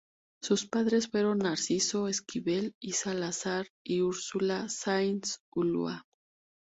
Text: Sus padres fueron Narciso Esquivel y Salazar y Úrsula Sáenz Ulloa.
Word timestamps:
Sus 0.41 0.65
padres 0.65 1.09
fueron 1.09 1.37
Narciso 1.37 2.07
Esquivel 2.07 2.75
y 2.79 2.93
Salazar 2.93 3.67
y 3.83 4.01
Úrsula 4.01 4.67
Sáenz 4.67 5.43
Ulloa. 5.51 6.07